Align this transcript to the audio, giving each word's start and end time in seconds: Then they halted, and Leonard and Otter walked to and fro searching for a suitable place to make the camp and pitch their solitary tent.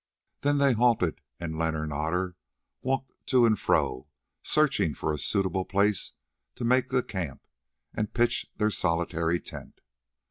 Then 0.41 0.57
they 0.57 0.73
halted, 0.73 1.21
and 1.39 1.55
Leonard 1.59 1.83
and 1.83 1.93
Otter 1.93 2.35
walked 2.81 3.11
to 3.27 3.45
and 3.45 3.59
fro 3.59 4.07
searching 4.41 4.95
for 4.95 5.13
a 5.13 5.19
suitable 5.19 5.63
place 5.63 6.13
to 6.55 6.65
make 6.65 6.87
the 6.89 7.03
camp 7.03 7.45
and 7.93 8.11
pitch 8.11 8.47
their 8.57 8.71
solitary 8.71 9.39
tent. 9.39 9.79